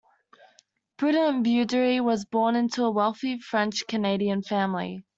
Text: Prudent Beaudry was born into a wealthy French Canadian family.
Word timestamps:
Prudent 0.97 1.43
Beaudry 1.45 2.03
was 2.03 2.25
born 2.25 2.55
into 2.55 2.85
a 2.85 2.89
wealthy 2.89 3.37
French 3.37 3.85
Canadian 3.85 4.41
family. 4.41 5.03